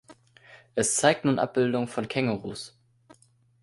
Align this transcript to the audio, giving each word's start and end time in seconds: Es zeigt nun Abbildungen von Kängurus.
Es 0.73 0.95
zeigt 0.95 1.25
nun 1.25 1.37
Abbildungen 1.37 1.87
von 1.87 2.07
Kängurus. 2.07 2.75